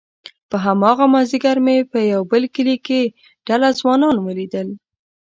په 0.49 0.57
هماغه 0.65 1.05
مازيګر 1.13 1.57
مې 1.65 1.75
په 1.91 1.99
يوه 2.11 2.27
بل 2.31 2.43
کلي 2.55 2.77
کې 2.85 3.01
ډله 3.47 3.69
ځوانان 3.79 4.15
وليدل، 4.19 4.67